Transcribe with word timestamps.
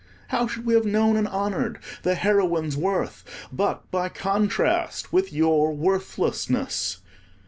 How 0.29 0.47
should 0.47 0.65
we 0.65 0.73
have 0.73 0.83
known 0.83 1.15
and 1.15 1.27
honoured 1.27 1.77
the 2.01 2.15
heroine's 2.15 2.75
worth, 2.75 3.23
but 3.53 3.91
by 3.91 4.09
contrast 4.09 5.13
with 5.13 5.31
your 5.31 5.73
worthlessness? 5.75 7.01